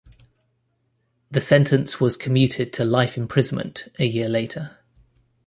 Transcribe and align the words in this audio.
The 1.29 1.39
sentence 1.39 1.99
was 1.99 2.17
commuted 2.17 2.73
to 2.73 2.83
life 2.83 3.17
imprisonment 3.17 3.87
a 3.99 4.05
year 4.05 4.27
later. 4.29 4.79